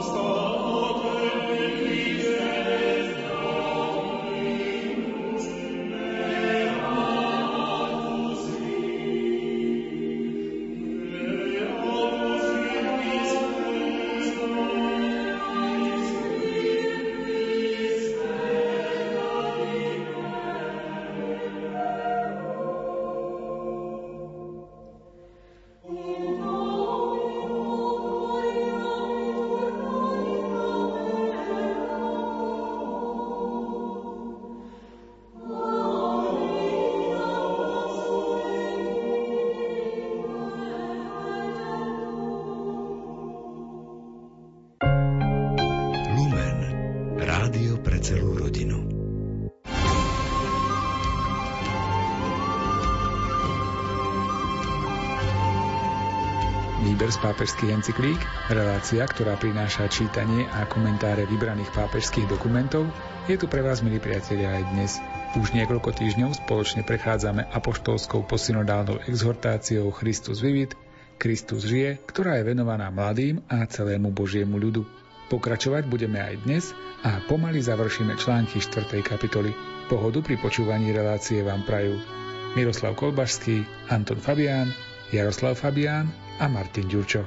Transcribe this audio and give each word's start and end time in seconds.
Christus. 0.00 0.39
Z 56.80 57.18
pápežských 57.20 57.76
encyklík, 57.76 58.16
relácia, 58.48 59.04
ktorá 59.04 59.36
prináša 59.36 59.84
čítanie 59.92 60.48
a 60.48 60.64
komentáre 60.64 61.28
vybraných 61.28 61.68
pápežských 61.76 62.24
dokumentov, 62.24 62.88
je 63.28 63.36
tu 63.36 63.44
pre 63.52 63.60
vás, 63.60 63.84
milí 63.84 64.00
priatelia, 64.00 64.56
aj 64.56 64.64
dnes. 64.72 64.92
Už 65.36 65.52
niekoľko 65.52 65.92
týždňov 65.92 66.40
spoločne 66.40 66.80
prechádzame 66.80 67.52
apoštolskou 67.52 68.24
posynodálnou 68.24 69.04
exhortáciou 69.12 69.92
Christus 69.92 70.40
Vivit, 70.40 70.72
Kristus 71.20 71.68
žije, 71.68 72.00
ktorá 72.08 72.40
je 72.40 72.48
venovaná 72.48 72.88
mladým 72.88 73.44
a 73.44 73.60
celému 73.68 74.08
Božiemu 74.08 74.56
ľudu. 74.56 74.88
Pokračovať 75.28 75.84
budeme 75.84 76.16
aj 76.16 76.34
dnes 76.48 76.72
a 77.04 77.20
pomaly 77.28 77.60
završíme 77.60 78.16
články 78.16 78.56
4. 78.56 79.04
kapitoly. 79.04 79.52
Pohodu 79.92 80.24
pri 80.24 80.40
počúvaní 80.40 80.96
relácie 80.96 81.44
vám 81.44 81.60
prajú 81.68 82.00
Miroslav 82.56 82.96
Kolbašský, 82.96 83.68
Anton 83.92 84.16
Fabián, 84.16 84.72
Jaroslav 85.12 85.60
Fabián 85.60 86.29
a 86.40 86.48
Martin 86.48 86.88
Ďurčo. 86.88 87.20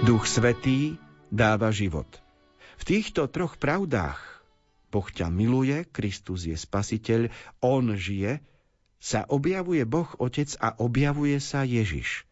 Duch 0.00 0.24
Svetý 0.24 0.96
dáva 1.28 1.68
život. 1.68 2.08
V 2.80 2.82
týchto 2.88 3.28
troch 3.28 3.60
pravdách 3.60 4.18
Boh 4.90 5.06
ťa 5.06 5.28
miluje, 5.30 5.86
Kristus 5.92 6.48
je 6.48 6.56
spasiteľ, 6.56 7.28
On 7.62 7.84
žije 7.94 8.40
sa 9.00 9.24
objavuje 9.24 9.82
Boh 9.88 10.06
Otec 10.20 10.52
a 10.60 10.76
objavuje 10.76 11.40
sa 11.40 11.64
Ježiš. 11.64 12.28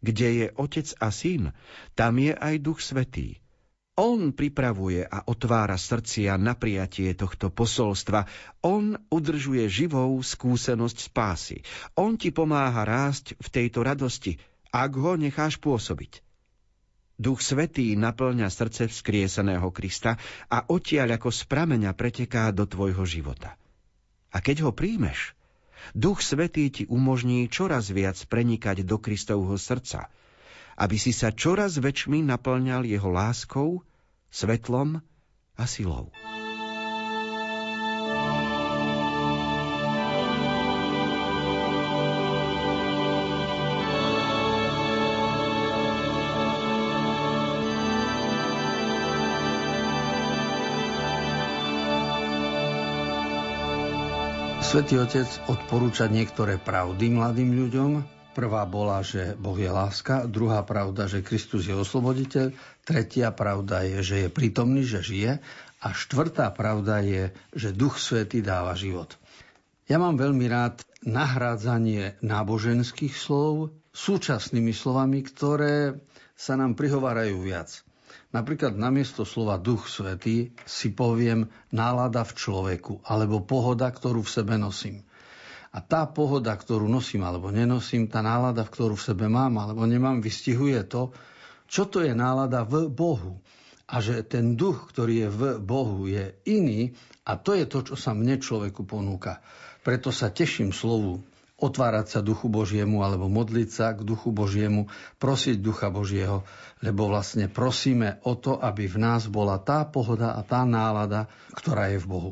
Kde 0.00 0.28
je 0.32 0.46
Otec 0.54 0.86
a 1.02 1.10
Syn, 1.10 1.50
tam 1.98 2.22
je 2.22 2.30
aj 2.30 2.54
Duch 2.62 2.78
Svetý. 2.78 3.42
On 3.96 4.28
pripravuje 4.30 5.08
a 5.08 5.24
otvára 5.24 5.80
srdcia 5.80 6.36
na 6.36 6.52
prijatie 6.52 7.16
tohto 7.16 7.48
posolstva. 7.48 8.28
On 8.60 8.92
udržuje 9.08 9.64
živou 9.72 10.12
skúsenosť 10.20 10.98
spásy. 11.10 11.64
On 11.96 12.12
ti 12.14 12.28
pomáha 12.28 12.84
rásť 12.84 13.32
v 13.40 13.48
tejto 13.48 13.80
radosti, 13.80 14.36
ak 14.68 14.92
ho 15.00 15.16
necháš 15.16 15.56
pôsobiť. 15.56 16.20
Duch 17.16 17.40
Svetý 17.40 17.96
naplňa 17.96 18.52
srdce 18.52 18.92
vzkrieseného 18.92 19.72
Krista 19.72 20.20
a 20.52 20.68
odtiaľ 20.68 21.16
ako 21.16 21.32
z 21.32 21.48
prameňa 21.48 21.96
preteká 21.96 22.52
do 22.52 22.68
tvojho 22.68 23.08
života. 23.08 23.56
A 24.28 24.44
keď 24.44 24.68
ho 24.68 24.76
príjmeš, 24.76 25.32
Duch 25.92 26.24
Svetý 26.24 26.68
ti 26.72 26.84
umožní 26.86 27.48
čoraz 27.48 27.92
viac 27.92 28.16
prenikať 28.28 28.82
do 28.82 28.96
Kristovho 29.00 29.56
srdca, 29.60 30.08
aby 30.76 30.96
si 31.00 31.12
sa 31.12 31.32
čoraz 31.32 31.80
väčšmi 31.80 32.24
naplňal 32.24 32.84
jeho 32.84 33.08
láskou, 33.08 33.80
svetlom 34.28 35.00
a 35.56 35.64
silou. 35.64 36.12
Svetý 54.66 54.98
Otec 54.98 55.30
odporúča 55.46 56.10
niektoré 56.10 56.58
pravdy 56.58 57.14
mladým 57.14 57.54
ľuďom. 57.54 58.02
Prvá 58.34 58.66
bola, 58.66 58.98
že 58.98 59.38
Boh 59.38 59.54
je 59.54 59.70
láska, 59.70 60.26
druhá 60.26 60.66
pravda, 60.66 61.06
že 61.06 61.22
Kristus 61.22 61.70
je 61.70 61.74
osloboditeľ, 61.78 62.50
tretia 62.82 63.30
pravda 63.30 63.86
je, 63.86 64.02
že 64.02 64.16
je 64.26 64.28
prítomný, 64.28 64.82
že 64.82 65.06
žije 65.06 65.38
a 65.78 65.88
štvrtá 65.94 66.50
pravda 66.50 66.98
je, 66.98 67.30
že 67.54 67.70
Duch 67.70 68.02
Svetý 68.02 68.42
dáva 68.42 68.74
život. 68.74 69.14
Ja 69.86 70.02
mám 70.02 70.18
veľmi 70.18 70.50
rád 70.50 70.82
nahrádzanie 71.06 72.18
náboženských 72.26 73.14
slov 73.14 73.70
súčasnými 73.94 74.74
slovami, 74.74 75.22
ktoré 75.30 76.02
sa 76.34 76.58
nám 76.58 76.74
prihovárajú 76.74 77.38
viac. 77.38 77.85
Napríklad 78.36 78.76
namiesto 78.76 79.24
slova 79.24 79.56
duch 79.56 79.88
svetý 79.88 80.52
si 80.68 80.92
poviem 80.92 81.48
nálada 81.72 82.20
v 82.20 82.36
človeku 82.36 83.00
alebo 83.08 83.40
pohoda, 83.40 83.88
ktorú 83.88 84.20
v 84.20 84.28
sebe 84.28 84.60
nosím. 84.60 85.00
A 85.72 85.80
tá 85.80 86.04
pohoda, 86.04 86.52
ktorú 86.52 86.84
nosím 86.84 87.24
alebo 87.24 87.48
nenosím, 87.48 88.12
tá 88.12 88.20
nálada, 88.20 88.60
ktorú 88.60 88.92
v 88.92 89.06
sebe 89.08 89.32
mám 89.32 89.56
alebo 89.56 89.88
nemám, 89.88 90.20
vystihuje 90.20 90.84
to, 90.84 91.16
čo 91.64 91.88
to 91.88 92.04
je 92.04 92.12
nálada 92.12 92.60
v 92.68 92.92
Bohu. 92.92 93.40
A 93.88 94.04
že 94.04 94.20
ten 94.20 94.52
duch, 94.52 94.92
ktorý 94.92 95.14
je 95.24 95.28
v 95.32 95.42
Bohu, 95.56 96.04
je 96.04 96.36
iný 96.44 96.92
a 97.24 97.40
to 97.40 97.56
je 97.56 97.64
to, 97.64 97.88
čo 97.88 97.96
sa 97.96 98.12
mne 98.12 98.36
človeku 98.36 98.84
ponúka. 98.84 99.40
Preto 99.80 100.12
sa 100.12 100.28
teším 100.28 100.76
slovu 100.76 101.24
otvárať 101.56 102.06
sa 102.12 102.20
Duchu 102.20 102.52
Božiemu 102.52 103.00
alebo 103.00 103.32
modliť 103.32 103.68
sa 103.72 103.96
k 103.96 104.04
Duchu 104.04 104.32
Božiemu, 104.32 104.92
prosiť 105.16 105.56
Ducha 105.60 105.88
Božieho, 105.88 106.44
lebo 106.84 107.08
vlastne 107.08 107.48
prosíme 107.48 108.20
o 108.28 108.36
to, 108.36 108.60
aby 108.60 108.84
v 108.84 109.00
nás 109.00 109.24
bola 109.32 109.56
tá 109.56 109.88
pohoda 109.88 110.36
a 110.36 110.44
tá 110.44 110.68
nálada, 110.68 111.32
ktorá 111.56 111.88
je 111.92 111.98
v 112.04 112.06
Bohu. 112.06 112.30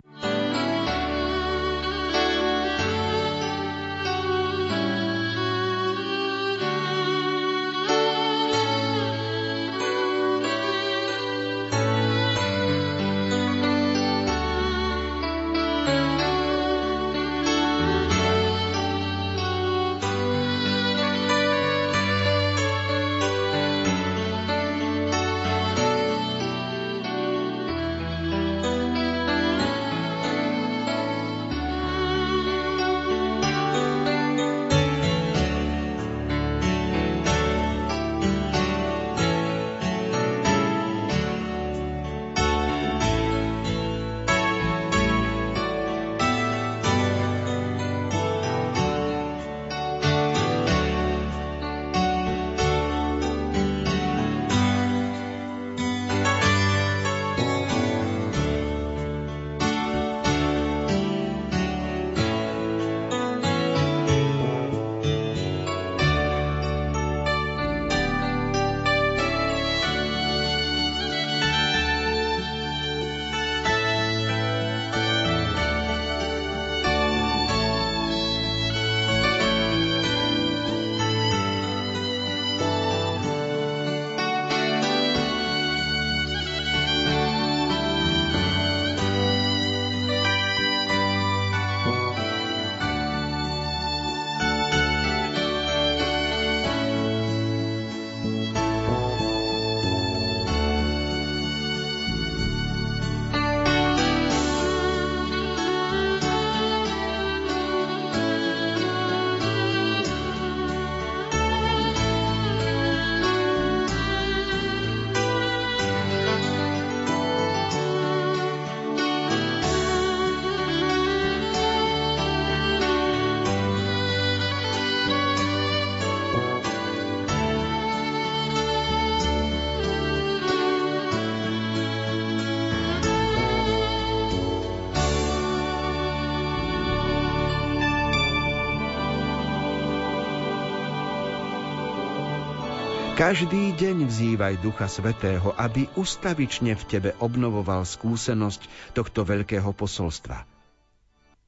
Každý 143.14 143.78
deň 143.78 144.10
vzývaj 144.10 144.58
Ducha 144.58 144.90
Svetého, 144.90 145.54
aby 145.54 145.86
ustavične 145.94 146.74
v 146.74 146.82
tebe 146.82 147.10
obnovoval 147.22 147.86
skúsenosť 147.86 148.66
tohto 148.90 149.22
veľkého 149.22 149.70
posolstva. 149.70 150.42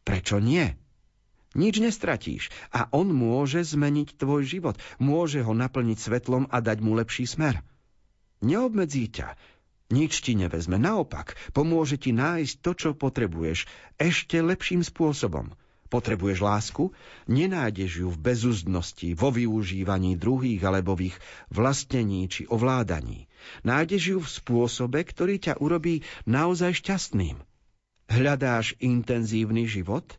Prečo 0.07 0.39
nie? 0.39 0.63
Nič 1.59 1.83
nestratíš 1.83 2.55
a 2.71 2.87
on 2.95 3.11
môže 3.11 3.67
zmeniť 3.67 4.15
tvoj 4.15 4.47
život, 4.47 4.79
môže 5.03 5.43
ho 5.43 5.51
naplniť 5.59 5.99
svetlom 5.99 6.47
a 6.55 6.63
dať 6.63 6.79
mu 6.87 6.95
lepší 6.95 7.27
smer. 7.27 7.59
Neobmedzí 8.47 9.11
ťa, 9.11 9.35
nič 9.91 10.23
ti 10.23 10.39
nevezme, 10.39 10.79
naopak, 10.79 11.35
pomôže 11.51 11.99
ti 11.99 12.15
nájsť 12.15 12.63
to, 12.63 12.71
čo 12.79 12.89
potrebuješ, 12.95 13.67
ešte 13.99 14.39
lepším 14.39 14.87
spôsobom– 14.87 15.51
Potrebuješ 15.87 16.38
lásku? 16.43 16.91
Nenájdeš 17.31 18.03
ju 18.03 18.09
v 18.11 18.19
bezúzdnosti, 18.19 19.15
vo 19.15 19.31
využívaní 19.31 20.19
druhých 20.19 20.62
alebo 20.67 20.99
v 20.99 21.15
ich 21.15 21.17
vlastnení 21.49 22.27
či 22.27 22.44
ovládaní. 22.50 23.31
Nájdeš 23.62 24.03
ju 24.11 24.19
v 24.19 24.29
spôsobe, 24.29 24.99
ktorý 25.06 25.38
ťa 25.38 25.62
urobí 25.62 26.03
naozaj 26.27 26.83
šťastným. 26.83 27.38
Hľadáš 28.11 28.75
intenzívny 28.83 29.67
život? 29.71 30.19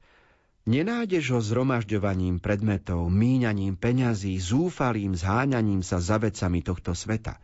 Nenájdeš 0.68 1.32
ho 1.32 1.40
zhromažďovaním 1.40 2.44
predmetov, 2.44 3.08
míňaním 3.08 3.80
peňazí, 3.80 4.36
zúfalým 4.36 5.16
zháňaním 5.16 5.80
sa 5.80 6.04
za 6.04 6.20
vecami 6.20 6.60
tohto 6.60 6.92
sveta. 6.92 7.40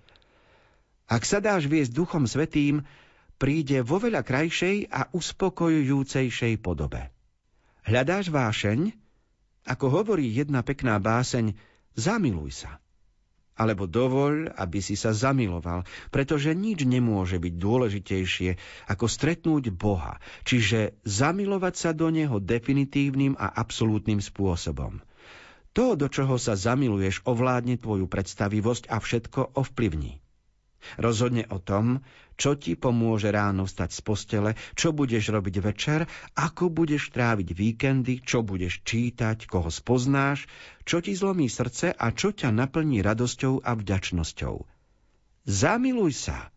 Ak 1.08 1.24
sa 1.24 1.40
dáš 1.40 1.72
viesť 1.72 1.96
Duchom 1.96 2.28
Svetým, 2.28 2.84
príde 3.40 3.80
vo 3.80 4.00
veľa 4.00 4.28
krajšej 4.28 4.92
a 4.92 5.08
uspokojujúcejšej 5.16 6.60
podobe. 6.60 7.12
Hľadáš 7.84 8.32
vášeň? 8.32 8.96
Ako 9.68 9.92
hovorí 9.92 10.32
jedna 10.32 10.64
pekná 10.64 11.00
báseň, 11.00 11.56
zamiluj 12.00 12.64
sa. 12.64 12.80
Alebo 13.54 13.86
dovoľ, 13.86 14.56
aby 14.58 14.80
si 14.82 14.98
sa 14.98 15.14
zamiloval, 15.14 15.86
pretože 16.10 16.56
nič 16.58 16.88
nemôže 16.90 17.38
byť 17.38 17.54
dôležitejšie, 17.54 18.50
ako 18.90 19.06
stretnúť 19.06 19.70
Boha, 19.76 20.18
čiže 20.42 20.98
zamilovať 21.06 21.74
sa 21.78 21.92
do 21.94 22.10
Neho 22.10 22.42
definitívnym 22.42 23.38
a 23.38 23.52
absolútnym 23.52 24.24
spôsobom. 24.24 25.04
To, 25.78 25.94
do 25.94 26.10
čoho 26.10 26.40
sa 26.42 26.58
zamiluješ, 26.58 27.22
ovládne 27.28 27.78
tvoju 27.78 28.10
predstavivosť 28.10 28.90
a 28.90 28.98
všetko 28.98 29.60
ovplyvní. 29.60 30.24
Rozhodne 31.00 31.48
o 31.50 31.58
tom, 31.58 32.04
čo 32.34 32.58
ti 32.58 32.74
pomôže 32.74 33.30
ráno 33.30 33.70
vstať 33.70 33.90
z 33.94 34.02
postele, 34.02 34.52
čo 34.74 34.92
budeš 34.92 35.30
robiť 35.34 35.56
večer, 35.62 36.06
ako 36.34 36.74
budeš 36.74 37.14
tráviť 37.14 37.50
víkendy, 37.54 38.22
čo 38.22 38.42
budeš 38.42 38.82
čítať, 38.82 39.46
koho 39.46 39.70
spoznáš, 39.70 40.50
čo 40.84 41.00
ti 41.00 41.14
zlomí 41.14 41.46
srdce 41.48 41.94
a 41.94 42.08
čo 42.12 42.34
ťa 42.34 42.50
naplní 42.50 43.06
radosťou 43.06 43.62
a 43.62 43.72
vďačnosťou. 43.78 44.56
Zamiluj 45.44 46.14
sa, 46.16 46.50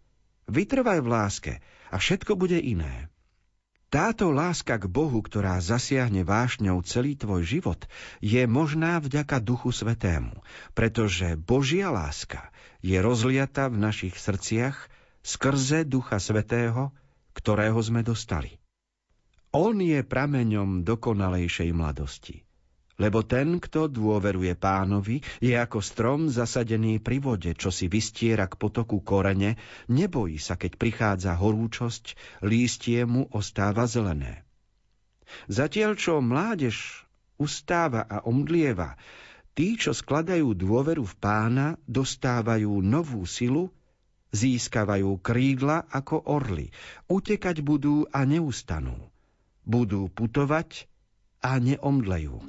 vytrvaj 0.47 1.03
v 1.03 1.09
láske 1.11 1.53
a 1.91 1.97
všetko 1.99 2.39
bude 2.39 2.57
iné. 2.57 3.11
Táto 3.97 4.29
láska 4.29 4.77
k 4.77 4.93
Bohu, 4.93 5.25
ktorá 5.25 5.57
zasiahne 5.57 6.21
vášňou 6.21 6.85
celý 6.85 7.17
tvoj 7.17 7.49
život, 7.49 7.89
je 8.21 8.45
možná 8.45 9.01
vďaka 9.01 9.41
Duchu 9.41 9.73
Svetému, 9.73 10.37
pretože 10.77 11.41
Božia 11.41 11.89
láska 11.89 12.53
je 12.85 13.01
rozliata 13.01 13.73
v 13.73 13.81
našich 13.81 14.21
srdciach 14.21 14.93
skrze 15.25 15.89
Ducha 15.89 16.21
Svetého, 16.21 16.93
ktorého 17.33 17.81
sme 17.81 18.05
dostali. 18.05 18.61
On 19.57 19.73
je 19.81 20.05
prameňom 20.05 20.85
dokonalejšej 20.85 21.73
mladosti. 21.73 22.46
Lebo 22.97 23.21
ten, 23.21 23.61
kto 23.61 23.93
dôveruje 23.93 24.57
pánovi, 24.57 25.21
je 25.45 25.53
ako 25.53 25.85
strom 25.85 26.33
zasadený 26.33 26.97
pri 27.05 27.21
vode, 27.21 27.53
čo 27.53 27.69
si 27.69 27.93
vystiera 27.93 28.49
k 28.49 28.57
potoku 28.57 29.05
korene, 29.05 29.61
nebojí 29.93 30.41
sa, 30.41 30.57
keď 30.57 30.81
prichádza 30.81 31.37
horúčosť, 31.37 32.17
lístie 32.41 33.05
mu 33.05 33.29
ostáva 33.37 33.85
zelené. 33.85 34.49
Zatiaľ, 35.53 35.93
čo 36.01 36.25
mládež 36.25 37.05
ustáva 37.37 38.09
a 38.09 38.25
omdlieva, 38.25 38.97
tí, 39.53 39.77
čo 39.77 39.93
skladajú 39.93 40.57
dôveru 40.57 41.05
v 41.05 41.15
pána, 41.21 41.77
dostávajú 41.85 42.81
novú 42.81 43.29
silu, 43.29 43.69
získavajú 44.33 45.21
krídla 45.21 45.85
ako 45.93 46.33
orly, 46.33 46.73
utekať 47.13 47.61
budú 47.61 48.09
a 48.09 48.25
neustanú. 48.25 48.97
Budú 49.69 50.09
putovať 50.09 50.89
a 51.45 51.61
neomdlejú. 51.61 52.41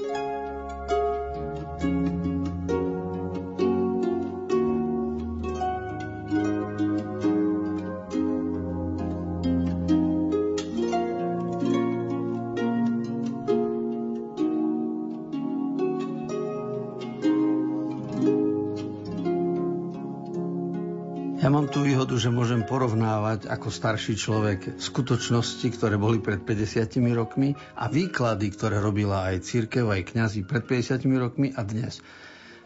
Ja 21.48 21.56
mám 21.56 21.72
tú 21.72 21.88
výhodu, 21.88 22.12
že 22.20 22.28
môžem 22.28 22.68
porovnávať 22.68 23.48
ako 23.48 23.72
starší 23.72 24.20
človek 24.20 24.84
skutočnosti, 24.84 25.64
ktoré 25.80 25.96
boli 25.96 26.20
pred 26.20 26.44
50 26.44 27.00
rokmi 27.16 27.56
a 27.80 27.88
výklady, 27.88 28.52
ktoré 28.52 28.84
robila 28.84 29.32
aj 29.32 29.48
církev, 29.48 29.88
aj 29.88 30.12
kňazi 30.12 30.44
pred 30.44 30.68
50 30.68 31.08
rokmi 31.08 31.56
a 31.56 31.64
dnes. 31.64 32.04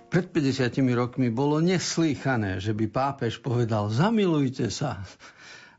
Pred 0.09 0.33
50 0.33 0.81
rokmi 0.97 1.29
bolo 1.29 1.61
neslýchané, 1.61 2.57
že 2.57 2.73
by 2.73 2.89
pápež 2.89 3.37
povedal 3.45 3.93
zamilujte 3.93 4.73
sa. 4.73 5.05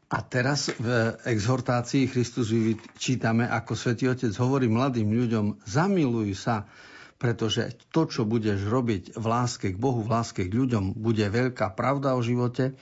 A 0.06 0.22
teraz 0.22 0.70
v 0.70 1.18
exhortácii 1.26 2.06
Christus 2.06 2.54
čítame, 3.02 3.50
ako 3.50 3.74
svätý 3.74 4.14
Otec 4.14 4.30
hovorí 4.38 4.70
mladým 4.70 5.10
ľuďom, 5.10 5.66
zamiluj 5.66 6.38
sa, 6.38 6.70
pretože 7.22 7.78
to, 7.94 8.10
čo 8.10 8.26
budeš 8.26 8.66
robiť 8.66 9.14
v 9.14 9.24
láske 9.30 9.70
k 9.70 9.78
Bohu, 9.78 10.02
v 10.02 10.10
láske 10.10 10.50
k 10.50 10.50
ľuďom, 10.50 10.98
bude 10.98 11.22
veľká 11.22 11.70
pravda 11.78 12.18
o 12.18 12.20
živote 12.26 12.74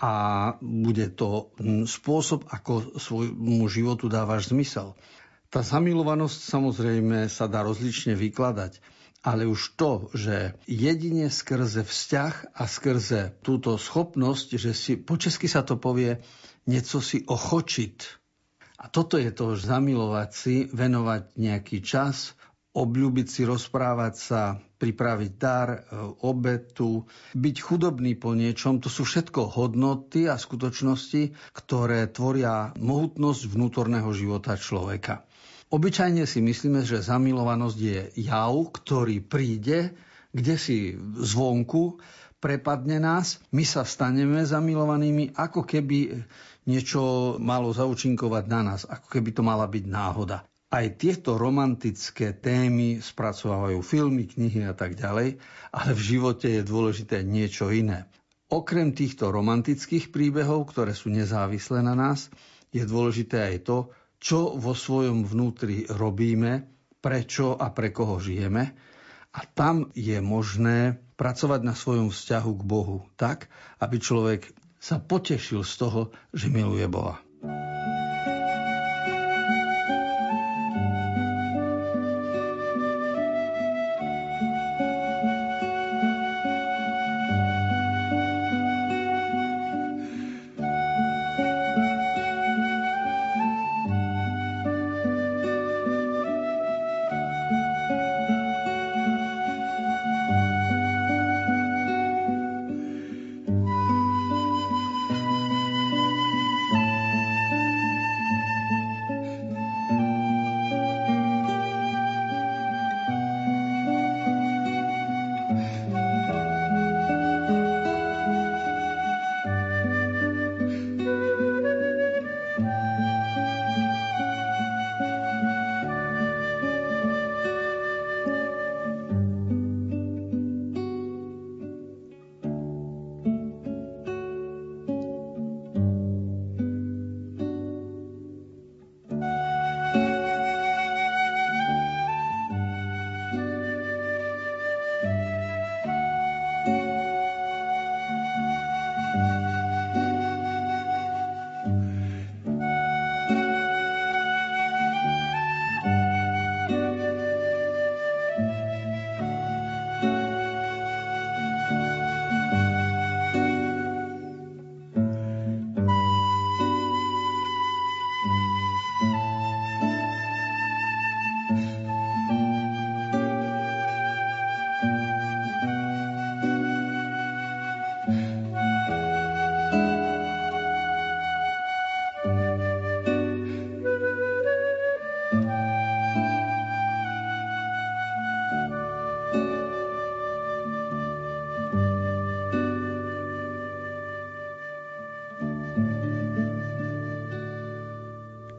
a 0.00 0.12
bude 0.64 1.12
to 1.12 1.52
spôsob, 1.84 2.48
ako 2.48 2.96
svojmu 2.96 3.68
životu 3.68 4.08
dávaš 4.08 4.48
zmysel. 4.48 4.96
Tá 5.52 5.60
zamilovanosť 5.60 6.38
samozrejme 6.40 7.28
sa 7.28 7.44
dá 7.44 7.60
rozlične 7.60 8.16
vykladať, 8.16 8.80
ale 9.20 9.44
už 9.44 9.76
to, 9.76 10.08
že 10.16 10.56
jedine 10.64 11.28
skrze 11.28 11.84
vzťah 11.84 12.56
a 12.56 12.64
skrze 12.64 13.36
túto 13.44 13.76
schopnosť, 13.76 14.48
že 14.56 14.72
si, 14.72 14.96
po 14.96 15.20
česky 15.20 15.52
sa 15.52 15.60
to 15.60 15.76
povie, 15.76 16.24
niečo 16.64 17.04
si 17.04 17.28
ochočiť. 17.28 17.96
A 18.82 18.88
toto 18.88 19.20
je 19.20 19.28
to, 19.30 19.52
zamilovať 19.54 20.30
si, 20.32 20.56
venovať 20.72 21.36
nejaký 21.36 21.84
čas, 21.84 22.32
obľúbiť 22.72 23.26
si, 23.28 23.42
rozprávať 23.44 24.14
sa, 24.16 24.42
pripraviť 24.56 25.32
dar, 25.36 25.68
e, 25.72 25.80
obetu, 26.24 27.04
byť 27.36 27.56
chudobný 27.60 28.16
po 28.16 28.32
niečom, 28.32 28.80
to 28.80 28.88
sú 28.88 29.04
všetko 29.04 29.52
hodnoty 29.52 30.26
a 30.26 30.40
skutočnosti, 30.40 31.52
ktoré 31.52 32.08
tvoria 32.08 32.72
mohutnosť 32.80 33.42
vnútorného 33.52 34.08
života 34.16 34.56
človeka. 34.56 35.28
Obyčajne 35.72 36.28
si 36.28 36.44
myslíme, 36.44 36.84
že 36.84 37.04
zamilovanosť 37.04 37.78
je 37.78 38.00
jav, 38.28 38.52
ktorý 38.72 39.24
príde 39.24 39.96
kde 40.32 40.54
si 40.56 40.96
zvonku, 41.20 42.00
prepadne 42.40 42.98
nás, 42.98 43.38
my 43.52 43.62
sa 43.62 43.84
staneme 43.84 44.42
zamilovanými, 44.42 45.36
ako 45.36 45.62
keby 45.62 46.24
niečo 46.66 47.36
malo 47.38 47.70
zaučinkovať 47.70 48.44
na 48.48 48.60
nás, 48.74 48.80
ako 48.88 49.06
keby 49.12 49.30
to 49.36 49.44
mala 49.44 49.68
byť 49.68 49.84
náhoda. 49.86 50.42
Aj 50.72 50.88
tieto 50.96 51.36
romantické 51.36 52.32
témy 52.32 53.04
spracovávajú 53.04 53.84
filmy, 53.84 54.24
knihy 54.24 54.64
a 54.64 54.72
tak 54.72 54.96
ďalej, 54.96 55.36
ale 55.68 55.90
v 55.92 56.00
živote 56.00 56.48
je 56.48 56.64
dôležité 56.64 57.20
niečo 57.20 57.68
iné. 57.68 58.08
Okrem 58.48 58.96
týchto 58.96 59.28
romantických 59.28 60.08
príbehov, 60.08 60.72
ktoré 60.72 60.96
sú 60.96 61.12
nezávislé 61.12 61.84
na 61.84 61.92
nás, 61.92 62.32
je 62.72 62.88
dôležité 62.88 63.52
aj 63.52 63.56
to, 63.68 63.78
čo 64.16 64.56
vo 64.56 64.72
svojom 64.72 65.28
vnútri 65.28 65.84
robíme, 65.92 66.64
prečo 67.04 67.52
a 67.52 67.68
pre 67.68 67.92
koho 67.92 68.16
žijeme. 68.16 68.72
A 69.32 69.40
tam 69.48 69.92
je 69.92 70.20
možné 70.24 71.00
pracovať 71.20 71.60
na 71.68 71.76
svojom 71.76 72.08
vzťahu 72.08 72.52
k 72.58 72.62
Bohu 72.64 73.04
tak, 73.20 73.52
aby 73.76 74.00
človek 74.00 74.48
sa 74.82 74.98
potešil 74.98 75.62
z 75.62 75.74
toho, 75.78 76.00
že 76.34 76.50
miluje 76.50 76.88
Boha. 76.90 77.21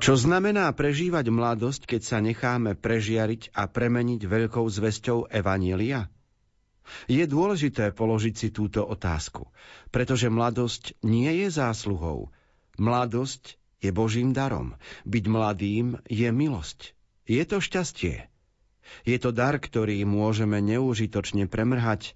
Čo 0.03 0.19
znamená 0.19 0.67
prežívať 0.75 1.31
mladosť, 1.31 1.87
keď 1.87 2.01
sa 2.03 2.19
necháme 2.19 2.75
prežiariť 2.75 3.55
a 3.55 3.71
premeniť 3.71 4.27
veľkou 4.27 4.67
zväzťou 4.67 5.31
Evanielia? 5.31 6.11
Je 7.07 7.23
dôležité 7.23 7.95
položiť 7.95 8.35
si 8.35 8.47
túto 8.51 8.83
otázku, 8.83 9.47
pretože 9.95 10.27
mladosť 10.27 10.99
nie 11.07 11.31
je 11.39 11.47
zásluhou. 11.47 12.35
Mladosť 12.75 13.55
je 13.79 13.95
Božím 13.95 14.35
darom. 14.35 14.75
Byť 15.07 15.23
mladým 15.23 15.95
je 16.11 16.27
milosť. 16.35 16.91
Je 17.23 17.39
to 17.47 17.63
šťastie. 17.63 18.27
Je 19.07 19.17
to 19.23 19.31
dar, 19.31 19.55
ktorý 19.55 20.03
môžeme 20.03 20.59
neužitočne 20.59 21.47
premrhať, 21.47 22.11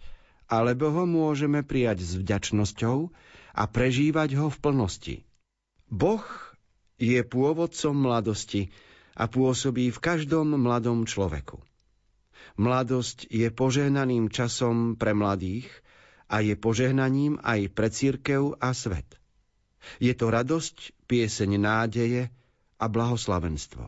alebo 0.52 0.92
ho 0.92 1.08
môžeme 1.08 1.64
prijať 1.64 2.04
s 2.04 2.20
vďačnosťou 2.20 3.16
a 3.56 3.64
prežívať 3.64 4.36
ho 4.36 4.52
v 4.52 4.58
plnosti. 4.60 5.16
Boh 5.88 6.47
je 6.98 7.22
pôvodcom 7.22 7.94
mladosti 7.94 8.74
a 9.18 9.30
pôsobí 9.30 9.90
v 9.94 10.00
každom 10.02 10.58
mladom 10.58 11.06
človeku. 11.06 11.62
Mladosť 12.58 13.30
je 13.30 13.50
požehnaným 13.54 14.34
časom 14.34 14.98
pre 14.98 15.14
mladých 15.14 15.70
a 16.26 16.42
je 16.42 16.58
požehnaním 16.58 17.38
aj 17.46 17.70
pre 17.74 17.90
církev 17.94 18.58
a 18.58 18.74
svet. 18.74 19.06
Je 20.02 20.12
to 20.18 20.34
radosť, 20.34 21.06
pieseň 21.06 21.50
nádeje 21.62 22.34
a 22.82 22.86
blahoslavenstvo. 22.90 23.88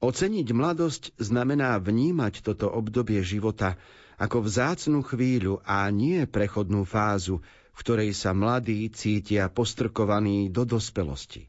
Oceniť 0.00 0.48
mladosť 0.56 1.02
znamená 1.20 1.76
vnímať 1.76 2.40
toto 2.40 2.72
obdobie 2.72 3.20
života 3.20 3.76
ako 4.16 4.48
vzácnu 4.48 5.04
chvíľu 5.04 5.60
a 5.64 5.84
nie 5.92 6.24
prechodnú 6.24 6.88
fázu, 6.88 7.44
ktorej 7.80 8.12
sa 8.12 8.36
mladí 8.36 8.92
cítia 8.92 9.48
postrkovaní 9.48 10.52
do 10.52 10.68
dospelosti. 10.68 11.48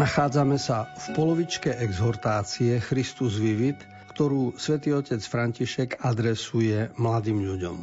Nachádzame 0.00 0.56
sa 0.56 0.88
v 0.96 1.06
polovičke 1.12 1.76
exhortácie 1.76 2.80
Christus 2.80 3.36
Vivit, 3.36 3.76
ktorú 4.16 4.56
svätý 4.56 4.96
otec 4.96 5.20
František 5.20 6.00
adresuje 6.00 6.88
mladým 6.96 7.44
ľuďom. 7.44 7.76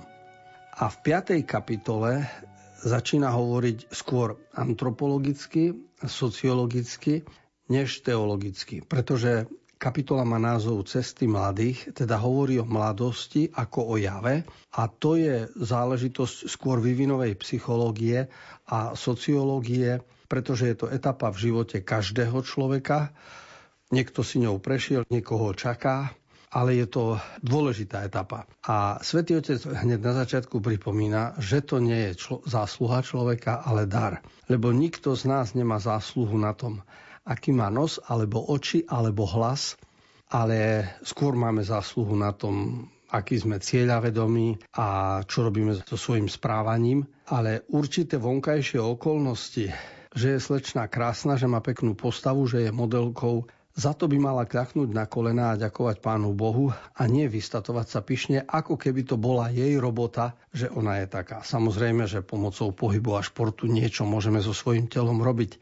A 0.81 0.85
v 0.89 0.95
5. 1.01 1.45
kapitole 1.45 2.25
začína 2.83 3.33
hovoriť 3.33 3.89
skôr 3.89 4.37
antropologicky, 4.53 5.77
sociologicky, 6.03 7.25
než 7.67 8.01
teologicky. 8.01 8.81
Pretože 8.81 9.45
kapitola 9.77 10.25
má 10.25 10.41
názov 10.41 10.89
Cesty 10.89 11.29
mladých, 11.29 11.93
teda 11.93 12.17
hovorí 12.17 12.57
o 12.57 12.65
mladosti 12.65 13.47
ako 13.53 13.93
o 13.93 13.95
jave 14.01 14.41
a 14.73 14.89
to 14.89 15.15
je 15.21 15.45
záležitosť 15.53 16.49
skôr 16.49 16.81
vyvinovej 16.81 17.37
psychológie 17.45 18.25
a 18.67 18.97
sociológie, 18.97 20.01
pretože 20.25 20.65
je 20.67 20.75
to 20.75 20.87
etapa 20.89 21.29
v 21.29 21.49
živote 21.49 21.77
každého 21.85 22.41
človeka. 22.41 23.13
Niekto 23.93 24.25
si 24.25 24.43
ňou 24.43 24.59
prešiel, 24.59 25.07
niekoho 25.07 25.55
čaká 25.55 26.16
ale 26.47 26.79
je 26.79 26.87
to 26.87 27.03
dôležitá 27.43 28.07
etapa. 28.07 28.47
A 28.63 29.03
Svetý 29.03 29.35
Otec 29.35 29.59
hneď 29.59 29.99
na 29.99 30.13
začiatku 30.23 30.63
pripomína, 30.63 31.35
že 31.39 31.59
to 31.59 31.83
nie 31.83 32.11
je 32.11 32.11
člo- 32.15 32.43
zásluha 32.47 33.03
človeka, 33.03 33.63
ale 33.67 33.83
dar. 33.83 34.23
Lebo 34.47 34.71
nikto 34.71 35.15
z 35.15 35.27
nás 35.27 35.51
nemá 35.51 35.79
zásluhu 35.79 36.39
na 36.39 36.55
tom, 36.55 36.79
aký 37.27 37.51
má 37.51 37.67
nos, 37.67 37.99
alebo 38.07 38.39
oči, 38.47 38.87
alebo 38.87 39.27
hlas, 39.27 39.75
ale 40.31 40.87
skôr 41.03 41.35
máme 41.35 41.63
zásluhu 41.63 42.15
na 42.15 42.31
tom, 42.31 42.87
aký 43.11 43.39
sme 43.39 43.59
cieľavedomí 43.59 44.75
a 44.75 45.19
čo 45.23 45.47
robíme 45.47 45.75
so 45.83 45.95
svojím 45.99 46.31
správaním. 46.31 47.07
Ale 47.27 47.67
určité 47.71 48.15
vonkajšie 48.15 48.79
okolnosti, 48.79 49.71
že 50.15 50.27
je 50.35 50.39
slečná 50.39 50.87
krásna, 50.87 51.35
že 51.35 51.47
má 51.47 51.59
peknú 51.59 51.95
postavu, 51.95 52.47
že 52.47 52.67
je 52.67 52.71
modelkou, 52.71 53.47
za 53.77 53.93
to 53.93 54.09
by 54.09 54.17
mala 54.17 54.49
kľaknúť 54.49 54.89
na 54.89 55.05
kolená 55.05 55.53
a 55.53 55.59
ďakovať 55.61 56.01
Pánu 56.01 56.33
Bohu 56.33 56.73
a 56.73 57.03
nie 57.05 57.29
vystatovať 57.29 57.85
sa 57.85 58.01
pyšne, 58.01 58.41
ako 58.41 58.73
keby 58.73 59.05
to 59.05 59.21
bola 59.21 59.53
jej 59.53 59.77
robota, 59.77 60.33
že 60.49 60.65
ona 60.73 60.97
je 61.05 61.05
taká. 61.05 61.45
Samozrejme, 61.45 62.09
že 62.09 62.25
pomocou 62.25 62.73
pohybu 62.73 63.21
a 63.21 63.21
športu 63.21 63.69
niečo 63.69 64.09
môžeme 64.09 64.41
so 64.41 64.49
svojím 64.49 64.89
telom 64.89 65.21
robiť, 65.21 65.61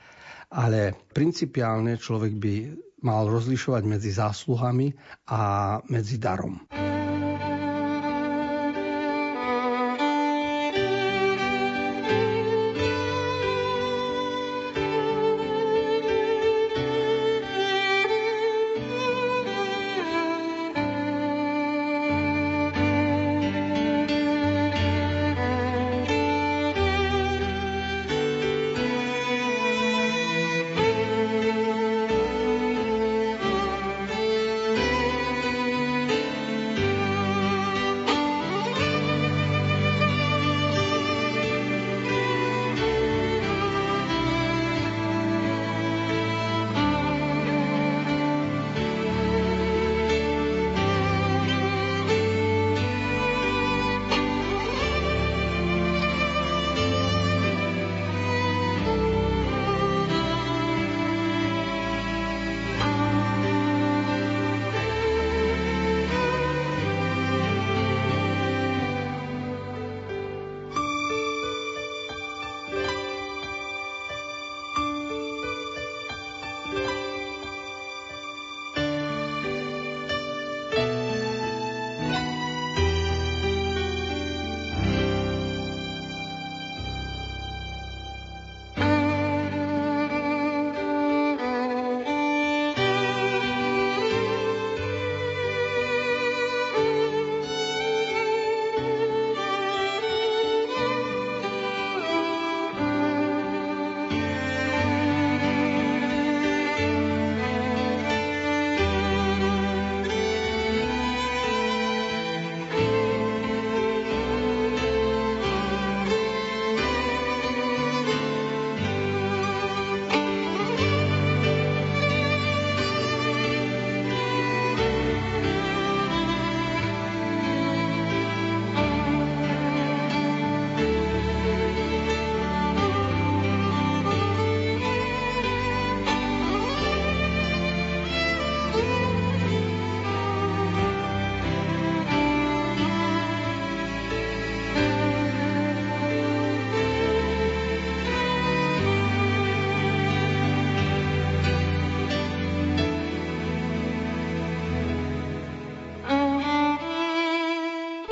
ale 0.56 0.96
principiálne 1.12 2.00
človek 2.00 2.34
by 2.40 2.54
mal 3.04 3.28
rozlišovať 3.28 3.84
medzi 3.84 4.16
zásluhami 4.16 4.96
a 5.28 5.78
medzi 5.92 6.16
darom. 6.16 6.64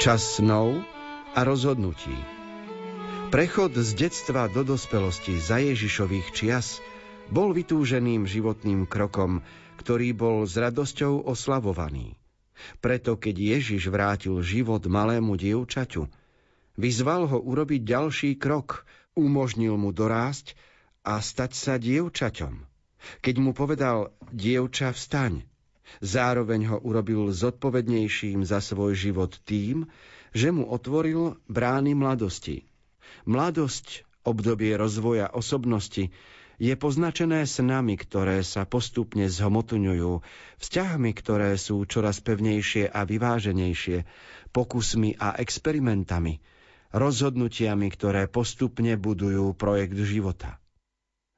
Čas 0.04 0.36
snov 0.36 0.84
a 1.32 1.48
rozhodnutí. 1.48 2.12
Prechod 3.32 3.72
z 3.72 3.96
detstva 3.96 4.52
do 4.52 4.68
dospelosti 4.68 5.40
za 5.40 5.64
Ježišových 5.64 6.28
čias 6.36 6.84
bol 7.32 7.56
vytúženým 7.56 8.28
životným 8.28 8.84
krokom, 8.84 9.40
ktorý 9.80 10.12
bol 10.12 10.44
s 10.44 10.60
radosťou 10.60 11.24
oslavovaný. 11.24 12.20
Preto 12.84 13.16
keď 13.16 13.56
Ježiš 13.56 13.88
vrátil 13.88 14.36
život 14.44 14.84
malému 14.84 15.40
dievčaťu, 15.40 16.12
vyzval 16.76 17.24
ho 17.32 17.40
urobiť 17.40 17.88
ďalší 17.88 18.36
krok, 18.36 18.84
umožnil 19.16 19.80
mu 19.80 19.96
dorásť 19.96 20.60
a 21.08 21.24
stať 21.24 21.56
sa 21.56 21.80
dievčaťom. 21.80 22.60
Keď 23.24 23.36
mu 23.40 23.56
povedal, 23.56 24.12
dievča, 24.36 24.92
vstaň, 24.92 25.48
zároveň 26.00 26.74
ho 26.74 26.78
urobil 26.82 27.30
zodpovednejším 27.30 28.48
za 28.48 28.64
svoj 28.64 28.96
život 28.98 29.38
tým, 29.44 29.86
že 30.34 30.50
mu 30.50 30.66
otvoril 30.66 31.38
brány 31.46 31.94
mladosti. 31.94 32.66
Mladosť, 33.30 34.08
obdobie 34.26 34.74
rozvoja 34.74 35.30
osobnosti, 35.30 36.10
je 36.62 36.74
poznačené 36.80 37.44
snami, 37.44 38.00
ktoré 38.00 38.40
sa 38.46 38.64
postupne 38.64 39.28
zhmotňujú, 39.28 40.12
vzťahmi, 40.64 41.12
ktoré 41.12 41.60
sú 41.60 41.84
čoraz 41.84 42.24
pevnejšie 42.24 42.88
a 42.88 43.04
vyváženejšie, 43.04 44.08
pokusmi 44.56 45.20
a 45.20 45.36
experimentami, 45.42 46.40
rozhodnutiami, 46.94 47.88
ktoré 47.92 48.30
postupne 48.30 48.96
budujú 48.96 49.58
projekt 49.58 49.98
života. 50.08 50.63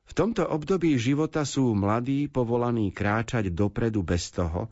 V 0.05 0.11
tomto 0.13 0.45
období 0.45 0.95
života 1.01 1.43
sú 1.43 1.73
mladí 1.73 2.29
povolaní 2.29 2.93
kráčať 2.93 3.49
dopredu 3.49 4.05
bez 4.05 4.29
toho, 4.29 4.69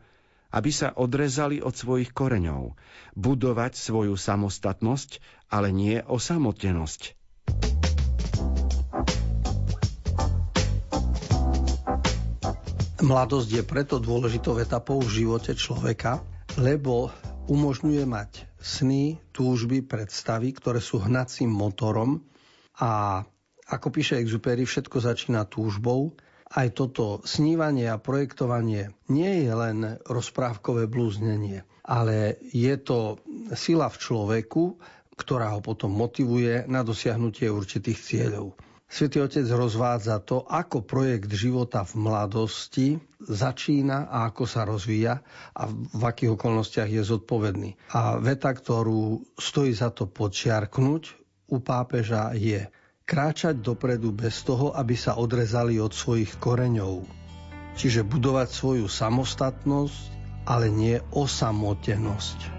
aby 0.53 0.69
sa 0.69 0.93
odrezali 0.93 1.59
od 1.65 1.73
svojich 1.73 2.13
koreňov, 2.13 2.77
budovať 3.17 3.73
svoju 3.73 4.13
samostatnosť, 4.13 5.17
ale 5.49 5.73
nie 5.73 5.97
osamotenosť. 5.97 7.17
Mladosť 13.03 13.49
je 13.51 13.63
preto 13.67 13.99
dôležitou 13.99 14.55
etapou 14.63 15.03
v 15.03 15.11
živote 15.11 15.51
človeka, 15.59 16.23
lebo 16.55 17.11
umožňuje 17.51 18.07
mať 18.07 18.47
sny, 18.63 19.19
túžby, 19.35 19.83
predstavy, 19.83 20.55
ktoré 20.55 20.79
sú 20.79 21.03
hnacím 21.03 21.51
motorom 21.51 22.23
a 22.79 23.25
ako 23.73 23.89
píše 23.89 24.21
Exupery, 24.21 24.69
všetko 24.69 25.01
začína 25.01 25.49
túžbou. 25.49 26.13
Aj 26.53 26.69
toto 26.69 27.25
snívanie 27.25 27.89
a 27.89 27.97
projektovanie 27.97 28.93
nie 29.09 29.41
je 29.41 29.51
len 29.57 29.97
rozprávkové 30.05 30.85
blúznenie, 30.85 31.65
ale 31.81 32.37
je 32.53 32.77
to 32.77 33.17
sila 33.57 33.89
v 33.89 33.97
človeku, 33.97 34.77
ktorá 35.17 35.57
ho 35.57 35.61
potom 35.65 35.89
motivuje 35.89 36.69
na 36.69 36.85
dosiahnutie 36.85 37.49
určitých 37.49 37.97
cieľov. 37.97 38.53
Svetý 38.93 39.25
Otec 39.25 39.49
rozvádza 39.49 40.21
to, 40.21 40.45
ako 40.45 40.85
projekt 40.85 41.33
života 41.33 41.81
v 41.81 42.05
mladosti 42.05 42.87
začína 43.25 44.05
a 44.05 44.29
ako 44.29 44.45
sa 44.45 44.69
rozvíja 44.69 45.17
a 45.57 45.65
v 45.73 46.03
akých 46.05 46.37
okolnostiach 46.37 46.93
je 46.93 47.01
zodpovedný. 47.01 47.73
A 47.97 48.21
veta, 48.21 48.53
ktorú 48.53 49.33
stojí 49.33 49.73
za 49.73 49.89
to 49.89 50.05
počiarknúť 50.05 51.03
u 51.49 51.57
pápeža 51.57 52.37
je 52.37 52.69
kráčať 53.03 53.59
dopredu 53.59 54.15
bez 54.15 54.43
toho, 54.47 54.71
aby 54.71 54.95
sa 54.95 55.19
odrezali 55.19 55.81
od 55.81 55.91
svojich 55.91 56.39
koreňov. 56.39 57.03
Čiže 57.73 58.05
budovať 58.05 58.47
svoju 58.53 58.85
samostatnosť, 58.85 59.99
ale 60.45 60.69
nie 60.69 61.01
osamotenosť. 61.11 62.52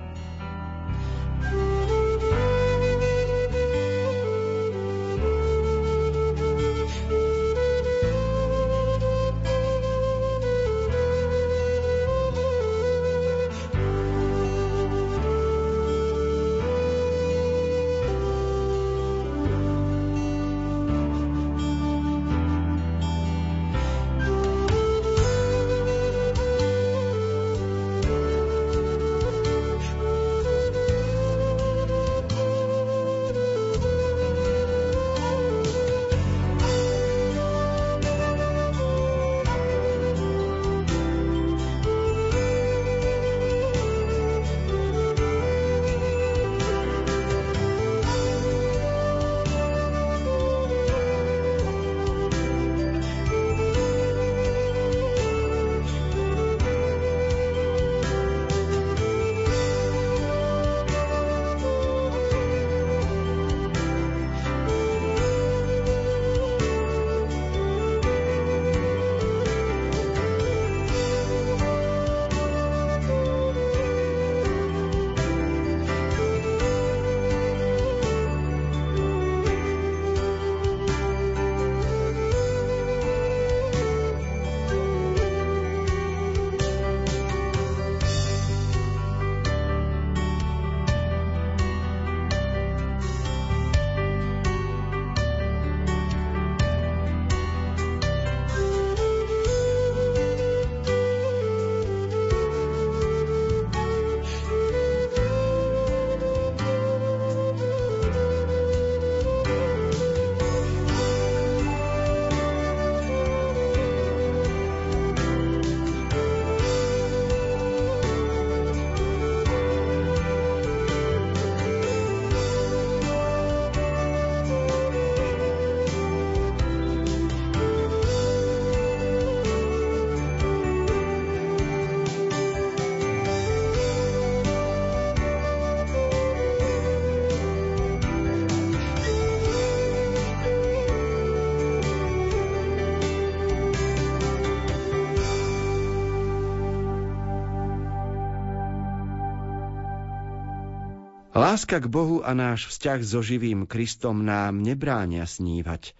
Láska 151.34 151.82
k 151.82 151.90
Bohu 151.90 152.22
a 152.22 152.30
náš 152.30 152.70
vzťah 152.70 153.00
so 153.02 153.18
živým 153.18 153.66
Kristom 153.66 154.22
nám 154.22 154.62
nebránia 154.62 155.26
snívať. 155.26 155.90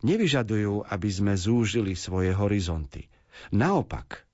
Nevyžadujú, 0.00 0.88
aby 0.88 1.08
sme 1.12 1.36
zúžili 1.36 1.92
svoje 1.92 2.32
horizonty. 2.32 3.12
Naopak, 3.52 4.24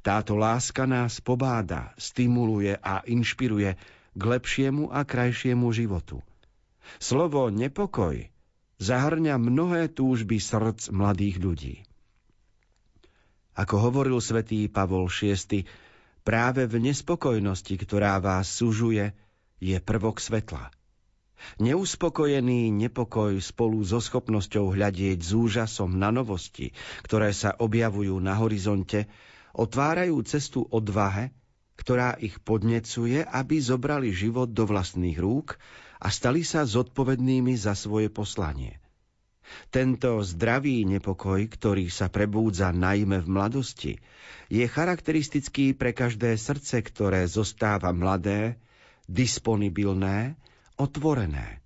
táto 0.00 0.40
láska 0.40 0.88
nás 0.88 1.20
pobáda, 1.20 1.92
stimuluje 2.00 2.72
a 2.80 3.04
inšpiruje 3.04 3.76
k 4.16 4.22
lepšiemu 4.24 4.88
a 4.88 5.04
krajšiemu 5.04 5.68
životu. 5.76 6.24
Slovo 6.96 7.52
nepokoj 7.52 8.32
zahrňa 8.80 9.36
mnohé 9.36 9.92
túžby 9.92 10.40
srdc 10.40 10.88
mladých 10.88 11.36
ľudí. 11.36 11.74
Ako 13.60 13.76
hovoril 13.76 14.24
svätý 14.24 14.72
Pavol 14.72 15.12
VI, 15.12 15.68
práve 16.24 16.64
v 16.64 16.80
nespokojnosti, 16.80 17.76
ktorá 17.76 18.16
vás 18.24 18.48
sužuje, 18.48 19.12
je 19.58 19.78
prvok 19.82 20.22
svetla. 20.22 20.70
Neuspokojený 21.62 22.74
nepokoj 22.74 23.38
spolu 23.38 23.78
so 23.86 24.02
schopnosťou 24.02 24.74
hľadieť 24.74 25.18
s 25.22 25.30
úžasom 25.34 25.94
na 25.94 26.10
novosti, 26.10 26.74
ktoré 27.06 27.30
sa 27.30 27.54
objavujú 27.54 28.18
na 28.18 28.34
horizonte, 28.34 29.06
otvárajú 29.54 30.18
cestu 30.26 30.66
odvahe, 30.66 31.30
ktorá 31.78 32.18
ich 32.18 32.42
podnecuje, 32.42 33.22
aby 33.22 33.62
zobrali 33.62 34.10
život 34.10 34.50
do 34.50 34.66
vlastných 34.66 35.14
rúk 35.14 35.62
a 36.02 36.10
stali 36.10 36.42
sa 36.42 36.66
zodpovednými 36.66 37.54
za 37.54 37.78
svoje 37.78 38.10
poslanie. 38.10 38.82
Tento 39.72 40.20
zdravý 40.26 40.84
nepokoj, 40.84 41.40
ktorý 41.48 41.88
sa 41.88 42.12
prebúdza 42.12 42.68
najmä 42.74 43.24
v 43.24 43.28
mladosti, 43.30 43.92
je 44.52 44.66
charakteristický 44.68 45.72
pre 45.72 45.96
každé 45.96 46.36
srdce, 46.36 46.84
ktoré 46.84 47.24
zostáva 47.24 47.94
mladé, 47.96 48.60
disponibilné, 49.08 50.36
otvorené. 50.76 51.64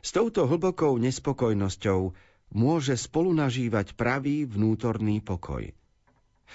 S 0.00 0.10
touto 0.16 0.48
hlbokou 0.48 0.96
nespokojnosťou 0.98 2.16
môže 2.56 2.96
spolunažívať 2.96 3.94
pravý 3.94 4.48
vnútorný 4.48 5.20
pokoj. 5.20 5.70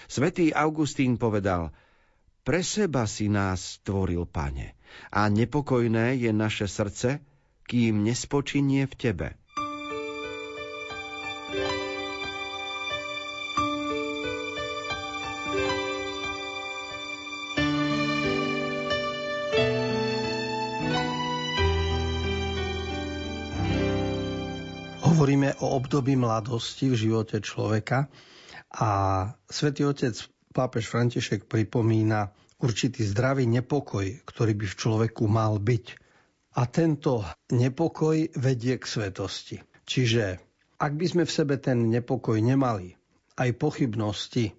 Svetý 0.05 0.49
Augustín 0.53 1.21
povedal, 1.21 1.71
pre 2.43 2.65
seba 2.65 3.05
si 3.05 3.29
nás 3.29 3.77
stvoril, 3.77 4.25
pane, 4.25 4.73
a 5.13 5.29
nepokojné 5.29 6.17
je 6.17 6.31
naše 6.33 6.65
srdce, 6.65 7.21
kým 7.69 8.01
nespočinie 8.01 8.89
v 8.89 8.95
tebe. 8.97 9.27
O 25.59 25.65
období 25.75 26.15
mladosti 26.15 26.87
v 26.91 26.95
živote 26.95 27.43
človeka 27.43 28.07
a 28.69 28.89
svätý 29.49 29.83
Otec 29.83 30.15
pápež 30.55 30.87
František 30.87 31.45
pripomína 31.45 32.31
určitý 32.59 33.03
zdravý 33.07 33.47
nepokoj, 33.47 34.23
ktorý 34.27 34.53
by 34.55 34.65
v 34.67 34.79
človeku 34.79 35.23
mal 35.27 35.59
byť. 35.59 35.85
A 36.59 36.65
tento 36.67 37.23
nepokoj 37.53 38.35
vedie 38.35 38.75
k 38.75 38.85
svetosti. 38.85 39.57
Čiže 39.85 40.41
ak 40.79 40.91
by 40.95 41.05
sme 41.05 41.23
v 41.23 41.35
sebe 41.35 41.55
ten 41.59 41.87
nepokoj 41.87 42.35
nemali, 42.39 42.95
aj 43.39 43.55
pochybnosti, 43.55 44.51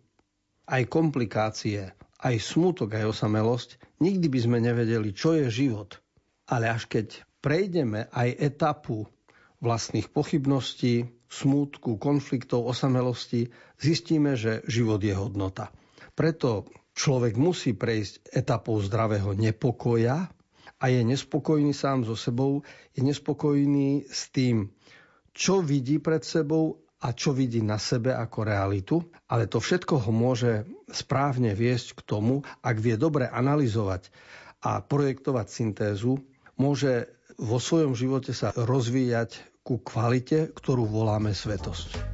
aj 0.71 0.83
komplikácie, 0.89 1.93
aj 2.21 2.37
smutok, 2.41 2.97
aj 2.97 3.17
osamelosť, 3.17 4.01
nikdy 4.01 4.27
by 4.29 4.39
sme 4.41 4.59
nevedeli, 4.61 5.13
čo 5.13 5.37
je 5.37 5.53
život. 5.53 6.01
Ale 6.49 6.69
až 6.73 6.89
keď 6.89 7.21
prejdeme 7.41 8.09
aj 8.13 8.37
etapu 8.37 9.09
vlastných 9.61 10.09
pochybností, 10.09 11.09
smútku, 11.31 12.01
konfliktov, 12.01 12.67
osamelosti, 12.67 13.53
zistíme, 13.79 14.35
že 14.35 14.65
život 14.67 14.99
je 15.05 15.15
hodnota. 15.15 15.71
Preto 16.17 16.67
človek 16.97 17.39
musí 17.39 17.77
prejsť 17.77 18.35
etapou 18.35 18.81
zdravého 18.83 19.37
nepokoja 19.37 20.33
a 20.81 20.85
je 20.89 21.01
nespokojný 21.05 21.77
sám 21.77 22.09
so 22.09 22.17
sebou, 22.17 22.67
je 22.97 23.05
nespokojný 23.05 24.09
s 24.09 24.33
tým, 24.33 24.73
čo 25.37 25.63
vidí 25.63 26.01
pred 26.03 26.25
sebou 26.25 26.83
a 27.01 27.17
čo 27.17 27.33
vidí 27.33 27.65
na 27.65 27.81
sebe 27.81 28.13
ako 28.13 28.39
realitu, 28.45 28.97
ale 29.29 29.49
to 29.49 29.57
všetko 29.57 30.09
ho 30.09 30.13
môže 30.13 30.69
správne 30.93 31.57
viesť 31.57 31.97
k 31.97 32.05
tomu, 32.05 32.45
ak 32.61 32.77
vie 32.77 33.01
dobre 33.01 33.25
analyzovať 33.25 34.13
a 34.61 34.85
projektovať 34.85 35.47
syntézu, 35.49 36.21
môže 36.61 37.09
vo 37.41 37.57
svojom 37.57 37.97
živote 37.97 38.37
sa 38.37 38.53
rozvíjať 38.53 39.50
ku 39.71 39.79
kvalite, 39.79 40.51
ktorú 40.51 40.83
voláme 40.83 41.31
svetosť. 41.31 42.10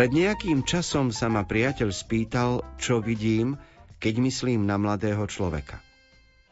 Pred 0.00 0.16
nejakým 0.16 0.64
časom 0.64 1.12
sa 1.12 1.28
ma 1.28 1.44
priateľ 1.44 1.92
spýtal, 1.92 2.64
čo 2.80 3.04
vidím, 3.04 3.60
keď 4.00 4.14
myslím 4.24 4.64
na 4.64 4.80
mladého 4.80 5.28
človeka. 5.28 5.76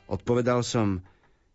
Odpovedal 0.05 0.61
som, 0.61 1.01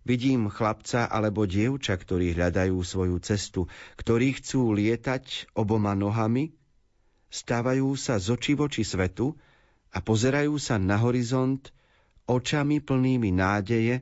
vidím 0.02 0.50
chlapca 0.50 1.06
alebo 1.06 1.46
dievča, 1.46 1.94
ktorí 1.94 2.34
hľadajú 2.34 2.82
svoju 2.82 3.22
cestu, 3.22 3.70
ktorí 3.94 4.42
chcú 4.42 4.74
lietať 4.74 5.54
oboma 5.54 5.94
nohami, 5.94 6.58
stávajú 7.30 7.94
sa 7.94 8.18
z 8.18 8.42
očí 8.42 8.58
voči 8.58 8.82
svetu 8.82 9.38
a 9.94 10.02
pozerajú 10.02 10.58
sa 10.58 10.82
na 10.82 10.98
horizont 10.98 11.62
očami 12.26 12.82
plnými 12.82 13.38
nádeje, 13.38 14.02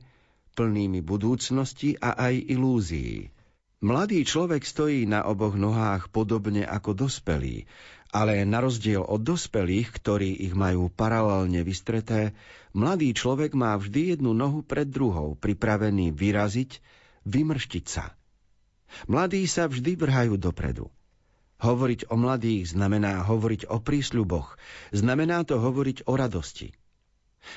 plnými 0.55 1.03
budúcnosti 1.03 1.99
a 1.99 2.15
aj 2.15 2.39
ilúzií. 2.55 3.35
Mladý 3.81 4.21
človek 4.21 4.61
stojí 4.61 5.09
na 5.09 5.25
oboch 5.25 5.57
nohách 5.57 6.13
podobne 6.13 6.61
ako 6.61 6.93
dospelý, 6.93 7.65
ale 8.13 8.45
na 8.45 8.61
rozdiel 8.61 9.01
od 9.01 9.25
dospelých, 9.25 9.89
ktorí 9.89 10.37
ich 10.37 10.53
majú 10.53 10.93
paralelne 10.93 11.65
vystreté, 11.65 12.37
mladý 12.77 13.09
človek 13.17 13.57
má 13.57 13.73
vždy 13.73 14.13
jednu 14.13 14.37
nohu 14.37 14.61
pred 14.61 14.85
druhou, 14.85 15.33
pripravený 15.33 16.13
vyraziť, 16.13 16.77
vymrštiť 17.25 17.85
sa. 17.89 18.13
Mladí 19.09 19.41
sa 19.49 19.65
vždy 19.65 19.97
vrhajú 19.97 20.37
dopredu. 20.37 20.93
Hovoriť 21.65 22.13
o 22.13 22.21
mladých 22.21 22.77
znamená 22.77 23.25
hovoriť 23.25 23.65
o 23.65 23.81
prísľuboch, 23.81 24.61
znamená 24.93 25.41
to 25.41 25.57
hovoriť 25.57 26.05
o 26.05 26.13
radosti. 26.13 26.69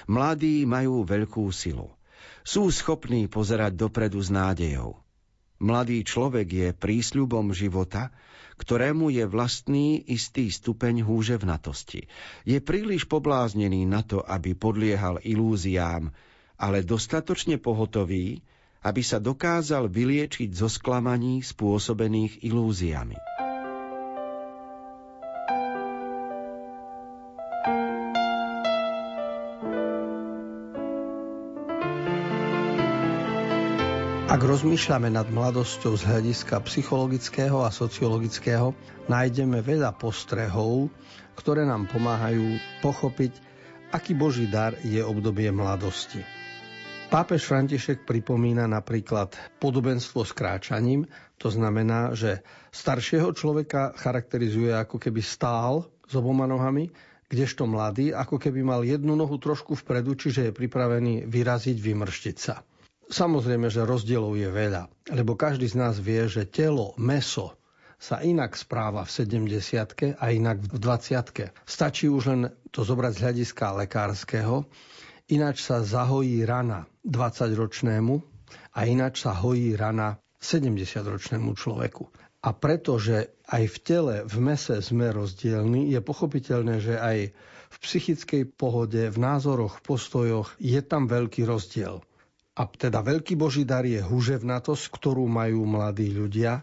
Mladí 0.09 0.65
majú 0.65 1.05
veľkú 1.05 1.45
silu. 1.53 1.93
Sú 2.49 2.73
schopní 2.73 3.29
pozerať 3.29 3.77
dopredu 3.77 4.25
s 4.25 4.33
nádejou. 4.33 5.04
Mladý 5.63 6.03
človek 6.03 6.49
je 6.51 6.69
prísľubom 6.75 7.55
života, 7.55 8.11
ktorému 8.55 9.11
je 9.11 9.25
vlastný 9.27 10.03
istý 10.07 10.51
stupeň 10.51 11.03
húževnatosti. 11.03 12.07
Je 12.47 12.59
príliš 12.63 13.07
pobláznený 13.11 13.87
na 13.87 14.07
to, 14.07 14.23
aby 14.23 14.55
podliehal 14.55 15.19
ilúziám, 15.23 16.15
ale 16.59 16.87
dostatočne 16.87 17.59
pohotový, 17.59 18.43
aby 18.85 19.03
sa 19.03 19.19
dokázal 19.19 19.89
vyliečiť 19.89 20.53
zo 20.55 20.69
sklamaní 20.71 21.41
spôsobených 21.41 22.45
ilúziami. 22.45 23.17
Ak 34.35 34.43
rozmýšľame 34.43 35.15
nad 35.15 35.31
mladosťou 35.31 35.95
z 35.95 36.11
hľadiska 36.11 36.59
psychologického 36.67 37.63
a 37.63 37.71
sociologického, 37.71 38.75
nájdeme 39.07 39.63
veľa 39.63 39.95
postrehov, 39.95 40.91
ktoré 41.39 41.63
nám 41.63 41.87
pomáhajú 41.87 42.59
pochopiť, 42.83 43.31
aký 43.95 44.19
Boží 44.19 44.51
dar 44.51 44.75
je 44.83 44.99
obdobie 45.07 45.55
mladosti. 45.55 46.19
Pápež 47.15 47.47
František 47.47 48.03
pripomína 48.03 48.67
napríklad 48.67 49.39
podobenstvo 49.63 50.27
s 50.27 50.35
kráčaním, 50.35 51.07
to 51.39 51.55
znamená, 51.55 52.19
že 52.19 52.43
staršieho 52.75 53.31
človeka 53.39 53.95
charakterizuje 53.95 54.75
ako 54.75 54.99
keby 54.99 55.23
stál 55.23 55.87
s 56.11 56.13
oboma 56.19 56.51
nohami, 56.51 56.91
kdežto 57.31 57.71
mladý 57.71 58.11
ako 58.11 58.43
keby 58.43 58.67
mal 58.67 58.83
jednu 58.83 59.15
nohu 59.15 59.39
trošku 59.39 59.79
vpredu, 59.79 60.19
čiže 60.19 60.51
je 60.51 60.59
pripravený 60.59 61.23
vyraziť, 61.23 61.79
vymrštiť 61.79 62.39
sa. 62.43 62.67
Samozrejme, 63.11 63.69
že 63.69 63.85
rozdielov 63.85 64.33
je 64.37 64.49
veľa, 64.49 64.89
lebo 65.13 65.37
každý 65.37 65.69
z 65.69 65.77
nás 65.77 66.01
vie, 66.01 66.25
že 66.25 66.49
telo, 66.49 66.97
meso 66.97 67.57
sa 68.01 68.21
inak 68.21 68.53
správa 68.57 69.05
v 69.09 69.11
70 69.13 70.21
a 70.21 70.25
inak 70.29 70.61
v 70.61 70.77
20 70.77 71.53
Stačí 71.65 72.09
už 72.09 72.25
len 72.33 72.43
to 72.69 72.85
zobrať 72.85 73.13
z 73.17 73.23
hľadiska 73.25 73.67
lekárskeho, 73.85 74.69
ináč 75.33 75.65
sa 75.65 75.81
zahojí 75.81 76.45
rana 76.45 76.85
20-ročnému 77.05 78.15
a 78.77 78.81
ináč 78.85 79.25
sa 79.25 79.33
hojí 79.33 79.73
rana 79.73 80.21
70-ročnému 80.45 81.57
človeku. 81.57 82.05
A 82.45 82.53
pretože 82.53 83.41
aj 83.49 83.65
v 83.65 83.77
tele, 83.81 84.17
v 84.29 84.37
mese 84.37 84.77
sme 84.85 85.09
rozdielni, 85.09 85.89
je 85.89 86.01
pochopiteľné, 86.05 86.77
že 86.85 87.01
aj 87.01 87.33
v 87.73 87.77
psychickej 87.81 88.53
pohode, 88.53 89.01
v 89.01 89.17
názoroch, 89.17 89.81
postojoch 89.81 90.53
je 90.61 90.81
tam 90.85 91.09
veľký 91.09 91.49
rozdiel. 91.49 92.05
A 92.55 92.71
teda 92.71 93.03
veľký 93.03 93.35
Boží 93.35 93.67
dar 93.67 93.83
je 93.83 93.99
huževnatosť, 93.99 94.85
ktorú 94.95 95.27
majú 95.27 95.67
mladí 95.67 96.15
ľudia 96.15 96.63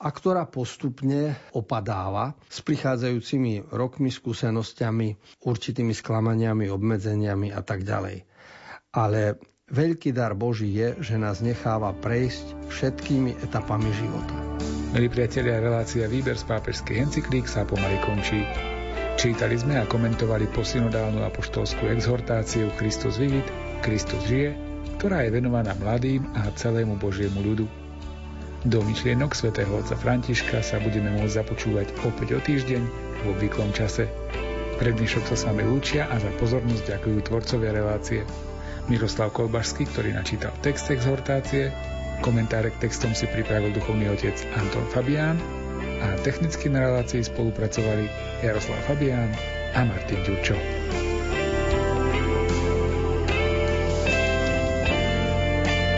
a 0.00 0.08
ktorá 0.08 0.44
postupne 0.48 1.36
opadáva 1.56 2.36
s 2.48 2.60
prichádzajúcimi 2.60 3.72
rokmi, 3.72 4.12
skúsenosťami, 4.12 5.40
určitými 5.44 5.92
sklamaniami, 5.96 6.68
obmedzeniami 6.68 7.56
a 7.56 7.60
tak 7.64 7.88
ďalej. 7.88 8.24
Ale 8.92 9.40
veľký 9.72 10.12
dar 10.12 10.36
Boží 10.36 10.76
je, 10.76 11.00
že 11.00 11.16
nás 11.16 11.40
necháva 11.40 11.96
prejsť 11.96 12.68
všetkými 12.68 13.40
etapami 13.40 13.88
života. 13.96 14.36
Milí 14.92 15.08
priatelia, 15.08 15.62
relácia 15.62 16.04
Výber 16.04 16.36
z 16.36 16.44
pápežských 16.48 17.00
encyklík 17.00 17.48
sa 17.48 17.64
pomaly 17.64 17.96
končí. 18.04 18.44
Čítali 19.16 19.56
sme 19.56 19.80
a 19.80 19.88
komentovali 19.88 20.52
posynodálnu 20.52 21.24
apoštolskú 21.28 21.88
exhortáciu 21.92 22.72
Kristus 22.76 23.20
vivit, 23.20 23.44
Kristus 23.84 24.20
žije, 24.28 24.69
ktorá 25.00 25.24
je 25.24 25.32
venovaná 25.32 25.72
mladým 25.80 26.28
a 26.36 26.52
celému 26.52 27.00
Božiemu 27.00 27.40
ľudu. 27.40 27.66
Do 28.68 28.84
myšlienok 28.84 29.32
svätého 29.32 29.72
otca 29.72 29.96
Františka 29.96 30.60
sa 30.60 30.76
budeme 30.76 31.08
môcť 31.16 31.40
započúvať 31.40 31.96
opäť 32.04 32.28
o 32.36 32.40
týždeň 32.44 32.82
v 33.24 33.24
obvyklom 33.32 33.72
čase. 33.72 34.04
Pre 34.76 34.90
dnešok 34.92 35.32
sa 35.32 35.36
s 35.36 35.44
vami 35.48 35.64
lúčia 35.64 36.04
a 36.08 36.20
za 36.20 36.28
pozornosť 36.36 36.84
ďakujú 36.84 37.18
tvorcovia 37.24 37.72
relácie. 37.72 38.20
Miroslav 38.92 39.32
Kolbašský, 39.32 39.88
ktorý 39.88 40.12
načítal 40.12 40.52
text 40.60 40.92
exhortácie, 40.92 41.72
komentáre 42.20 42.68
k 42.76 42.88
textom 42.88 43.16
si 43.16 43.24
pripravil 43.28 43.72
duchovný 43.72 44.12
otec 44.12 44.36
Anton 44.56 44.84
Fabián 44.92 45.40
a 46.04 46.16
technicky 46.20 46.68
na 46.68 46.84
relácii 46.84 47.24
spolupracovali 47.24 48.08
Jaroslav 48.44 48.80
Fabián 48.84 49.32
a 49.72 49.84
Martin 49.88 50.20
Ďurčo. 50.24 51.09